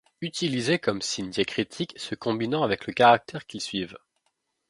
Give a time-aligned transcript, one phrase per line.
[0.19, 3.99] Utilisés comme signes diacritiques se combinant avec le caractère qu'ils suivent.